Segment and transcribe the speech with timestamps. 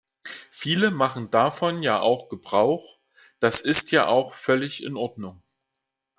[0.49, 2.97] Viele machen davon ja auch Gebrauch,
[3.39, 5.43] das ist ja auch völlig in Ordnung.